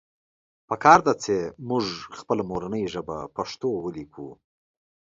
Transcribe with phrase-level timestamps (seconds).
[0.67, 1.35] پکار ده چې
[1.67, 1.85] مونږ
[2.19, 4.27] خپله مورنۍ ژبه پښتو وليکو